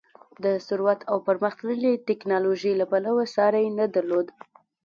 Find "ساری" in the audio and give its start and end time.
3.35-3.65